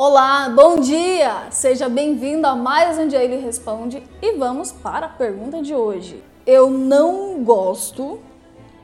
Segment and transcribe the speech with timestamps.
[0.00, 1.50] Olá, bom dia!
[1.50, 6.22] Seja bem-vindo a mais um Dia Ele Responde e vamos para a pergunta de hoje.
[6.46, 8.20] Eu não gosto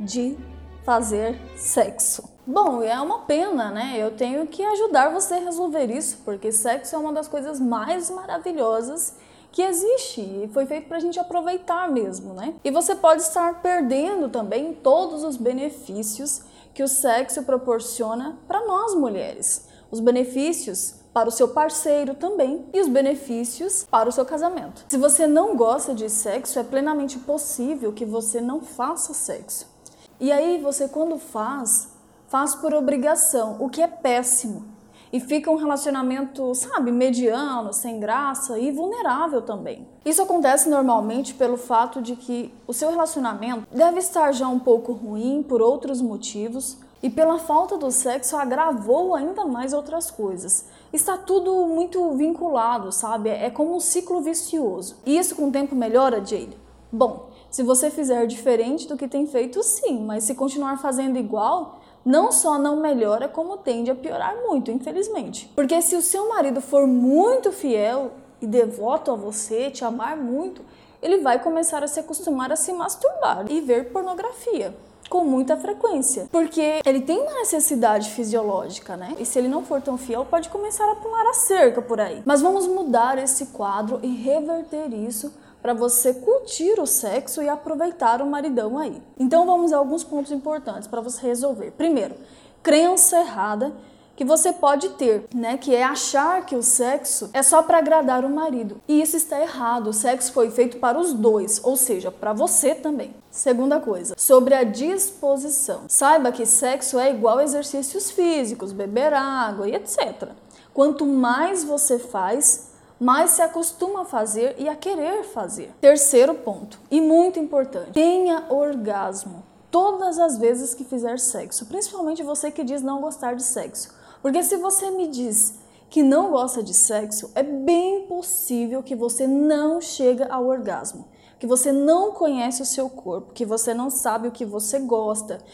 [0.01, 0.37] de
[0.85, 2.29] fazer sexo.
[2.45, 3.95] Bom, é uma pena, né?
[3.97, 8.11] Eu tenho que ajudar você a resolver isso, porque sexo é uma das coisas mais
[8.11, 9.15] maravilhosas
[9.53, 12.55] que existe e foi feito para a gente aproveitar mesmo, né?
[12.65, 16.43] E você pode estar perdendo também todos os benefícios
[16.75, 19.69] que o sexo proporciona para nós mulheres.
[19.93, 24.85] Os benefícios para o seu parceiro também e os benefícios para o seu casamento.
[24.89, 29.73] Se você não gosta de sexo, é plenamente possível que você não faça sexo.
[30.19, 31.89] E aí você quando faz,
[32.27, 34.75] faz por obrigação, o que é péssimo.
[35.13, 39.87] E fica um relacionamento, sabe, mediano, sem graça e vulnerável também.
[40.05, 44.93] Isso acontece normalmente pelo fato de que o seu relacionamento deve estar já um pouco
[44.93, 50.65] ruim por outros motivos, e pela falta do sexo agravou ainda mais outras coisas.
[50.91, 53.29] Está tudo muito vinculado, sabe?
[53.29, 54.97] É como um ciclo vicioso.
[55.05, 56.57] E isso com o tempo melhora, Jade?
[56.91, 61.79] Bom, se você fizer diferente do que tem feito, sim, mas se continuar fazendo igual,
[62.03, 65.53] não só não melhora, como tende a piorar muito, infelizmente.
[65.55, 70.63] Porque se o seu marido for muito fiel e devoto a você, te amar muito,
[71.03, 74.75] ele vai começar a se acostumar a se masturbar e ver pornografia
[75.09, 79.15] com muita frequência, porque ele tem uma necessidade fisiológica, né?
[79.19, 82.23] E se ele não for tão fiel, pode começar a pular a cerca por aí.
[82.25, 88.21] Mas vamos mudar esse quadro e reverter isso para você curtir o sexo e aproveitar
[88.21, 89.01] o maridão aí.
[89.19, 91.71] Então vamos a alguns pontos importantes para você resolver.
[91.71, 92.15] Primeiro,
[92.63, 93.73] crença errada
[94.17, 95.57] que você pode ter, né?
[95.57, 98.81] Que é achar que o sexo é só para agradar o marido.
[98.89, 99.89] E isso está errado.
[99.89, 103.15] O sexo foi feito para os dois, ou seja, para você também.
[103.31, 105.83] Segunda coisa, sobre a disposição.
[105.89, 110.29] Saiba que sexo é igual a exercícios físicos, beber água e etc.
[110.73, 115.73] Quanto mais você faz, mais se acostuma a fazer e a querer fazer.
[115.81, 122.49] Terceiro ponto, e muito importante, tenha orgasmo todas as vezes que fizer sexo, principalmente você
[122.49, 123.89] que diz não gostar de sexo.
[124.25, 125.59] Porque se você me diz
[125.91, 131.07] que não gosta de sexo, é bem possível que você não chega ao orgasmo,
[131.39, 135.45] que você não conhece o seu corpo, que você não sabe o que você gosta,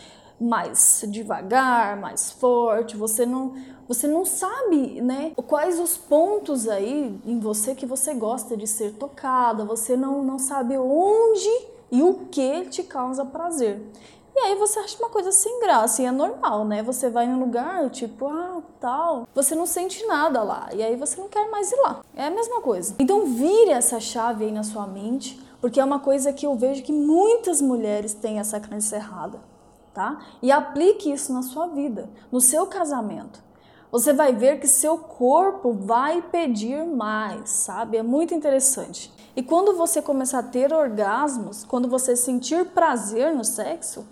[0.41, 3.55] mais devagar, mais forte, você não,
[3.89, 8.93] você não sabe, né, quais os pontos aí em você que você gosta de ser
[8.93, 13.83] tocada, você não, não sabe onde e o que te causa prazer.
[14.35, 16.83] E aí você acha uma coisa sem graça e é normal, né?
[16.83, 20.97] Você vai em um lugar, tipo, ah, tal, você não sente nada lá e aí
[20.97, 22.01] você não quer mais ir lá.
[22.15, 22.95] É a mesma coisa.
[22.99, 26.83] Então vire essa chave aí na sua mente, porque é uma coisa que eu vejo
[26.83, 29.41] que muitas mulheres têm essa crença errada,
[29.93, 30.21] tá?
[30.41, 33.43] E aplique isso na sua vida, no seu casamento.
[33.91, 37.97] Você vai ver que seu corpo vai pedir mais, sabe?
[37.97, 39.13] É muito interessante.
[39.35, 44.07] E quando você começar a ter orgasmos, quando você sentir prazer no sexo,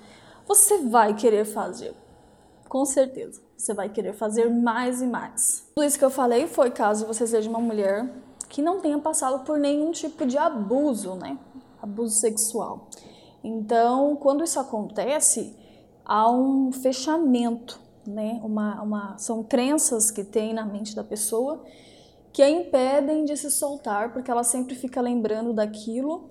[0.49, 1.95] você vai querer fazer.
[2.69, 3.41] Com certeza.
[3.57, 5.65] Você vai querer fazer mais e mais.
[5.75, 8.09] Tudo isso que eu falei foi caso você seja uma mulher
[8.49, 11.39] que não tenha passado por nenhum tipo de abuso, né?
[11.81, 12.89] Abuso sexual.
[13.45, 15.57] Então, quando isso acontece,
[16.05, 18.41] há um fechamento, né?
[18.43, 21.63] Uma, uma, são crenças que tem na mente da pessoa
[22.33, 26.31] que a impedem de se soltar, porque ela sempre fica lembrando daquilo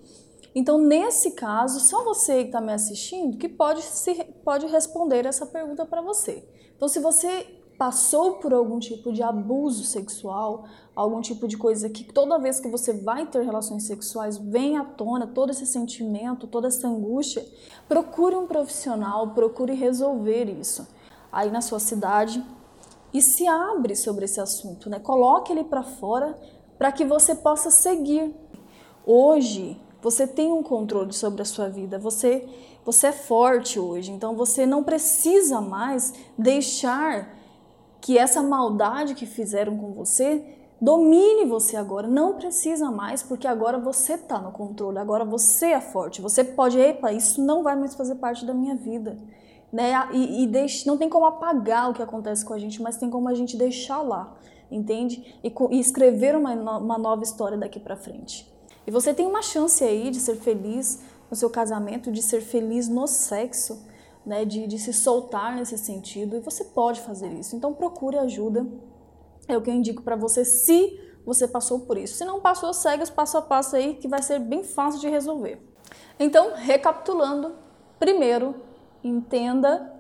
[0.58, 5.46] então, nesse caso, só você que está me assistindo que pode, se, pode responder essa
[5.46, 6.44] pergunta para você.
[6.76, 7.46] Então, se você
[7.78, 12.68] passou por algum tipo de abuso sexual, algum tipo de coisa que toda vez que
[12.70, 17.46] você vai ter relações sexuais vem à tona todo esse sentimento, toda essa angústia,
[17.88, 20.88] procure um profissional, procure resolver isso
[21.32, 22.44] aí na sua cidade
[23.14, 25.00] e se abre sobre esse assunto, né?
[25.00, 26.38] Coloque ele para fora
[26.78, 28.34] para que você possa seguir.
[29.06, 31.98] Hoje, você tem um controle sobre a sua vida.
[31.98, 32.48] Você,
[32.86, 34.12] você é forte hoje.
[34.12, 37.36] Então você não precisa mais deixar
[38.00, 40.44] que essa maldade que fizeram com você
[40.80, 42.08] domine você agora.
[42.08, 45.00] Não precisa mais, porque agora você está no controle.
[45.00, 46.22] Agora você é forte.
[46.22, 49.18] Você pode, epa, isso não vai mais fazer parte da minha vida.
[49.72, 49.92] Né?
[50.14, 53.10] E, e deixe, não tem como apagar o que acontece com a gente, mas tem
[53.10, 54.36] como a gente deixar lá,
[54.72, 55.38] entende?
[55.44, 58.50] E, e escrever uma, uma nova história daqui para frente.
[58.86, 62.88] E você tem uma chance aí de ser feliz no seu casamento, de ser feliz
[62.88, 63.86] no sexo,
[64.26, 64.46] né?
[64.46, 67.56] de, de se soltar nesse sentido, e você pode fazer isso.
[67.56, 68.66] Então procure ajuda,
[69.48, 72.16] é o que eu indico para você se você passou por isso.
[72.16, 75.10] Se não passou, segue os passo a passo aí que vai ser bem fácil de
[75.10, 75.62] resolver.
[76.18, 77.54] Então, recapitulando,
[78.00, 78.56] primeiro,
[79.04, 79.94] entenda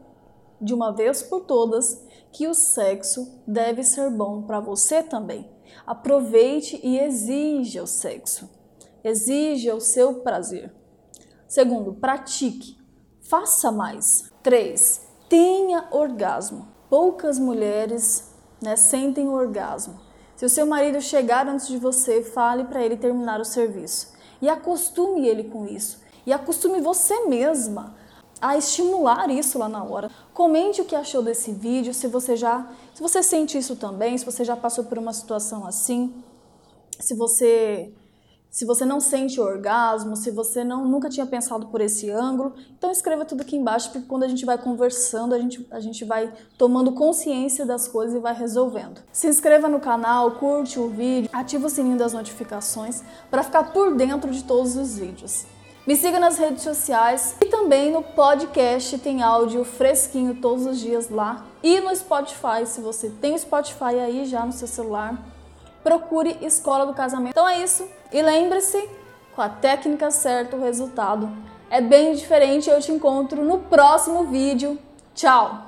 [0.60, 5.50] de uma vez por todas que o sexo deve ser bom para você também.
[5.86, 8.50] Aproveite e exija o sexo.
[9.04, 10.74] Exija o seu prazer.
[11.48, 12.78] Segundo, pratique.
[13.22, 14.32] Faça mais.
[14.44, 15.08] 3.
[15.30, 16.68] Tenha orgasmo.
[16.90, 20.00] Poucas mulheres né, sentem orgasmo.
[20.36, 24.14] Se o seu marido chegar antes de você, fale para ele terminar o serviço.
[24.42, 26.02] E acostume ele com isso.
[26.26, 27.96] E acostume você mesma
[28.42, 30.12] a estimular isso lá na hora.
[30.34, 34.26] Comente o que achou desse vídeo, se você já, se você sente isso também, se
[34.26, 36.14] você já passou por uma situação assim,
[37.00, 37.92] se você
[38.50, 42.92] se você não sente orgasmo, se você não nunca tinha pensado por esse ângulo, então
[42.92, 46.34] escreva tudo aqui embaixo, porque quando a gente vai conversando, a gente, a gente vai
[46.58, 49.02] tomando consciência das coisas e vai resolvendo.
[49.12, 53.96] Se inscreva no canal, curte o vídeo, ativa o sininho das notificações para ficar por
[53.96, 55.46] dentro de todos os vídeos.
[55.88, 61.10] Me siga nas redes sociais e também no podcast, tem áudio fresquinho todos os dias
[61.10, 61.46] lá.
[61.64, 65.18] E no Spotify, se você tem o Spotify aí já no seu celular,
[65.82, 67.32] procure Escola do Casamento.
[67.32, 67.88] Então é isso.
[68.12, 68.78] E lembre-se,
[69.34, 71.32] com a técnica certa, o resultado
[71.70, 72.70] é bem diferente.
[72.70, 74.78] Eu te encontro no próximo vídeo.
[75.16, 75.64] Tchau!